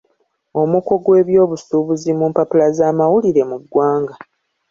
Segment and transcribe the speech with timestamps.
[0.61, 4.15] Omuko gw'eby'obusuubuzi mu mpapula z'amawulire mu ggwanga.